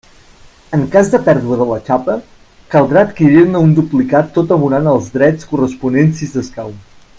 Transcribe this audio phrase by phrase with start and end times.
[0.77, 2.15] En cas de pèrdua de la xapa,
[2.75, 6.77] caldrà adquirir-ne un duplicat tot abonant els drets corresponents si s'escau.